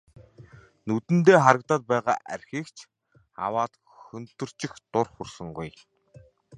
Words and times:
Нүдэндээ 0.87 1.39
харагдаад 1.45 1.83
байгаа 1.91 2.17
архийг 2.35 2.67
ч 2.75 2.77
аваад 3.45 3.73
хөнтөрчих 4.05 4.71
дур 4.91 5.07
хүрсэнгүй. 5.13 5.69